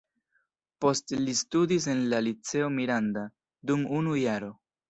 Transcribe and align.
Poste 0.85 1.19
li 1.25 1.35
studis 1.41 1.87
en 1.95 2.01
la 2.15 2.23
"Liceo 2.31 2.73
Miranda" 2.81 3.29
dum 3.73 3.89
unu 4.01 4.21
jaro. 4.27 4.55